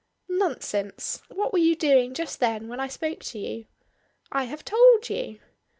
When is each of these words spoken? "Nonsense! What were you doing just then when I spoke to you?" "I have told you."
"Nonsense! 0.29 1.21
What 1.29 1.53
were 1.53 1.59
you 1.59 1.75
doing 1.75 2.15
just 2.15 2.39
then 2.39 2.67
when 2.67 2.79
I 2.79 2.87
spoke 2.87 3.19
to 3.25 3.37
you?" 3.37 3.67
"I 4.31 4.45
have 4.45 4.65
told 4.65 5.09
you." 5.11 5.39